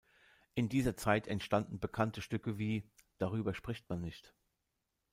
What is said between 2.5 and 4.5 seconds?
wie "Darüber spricht man nicht!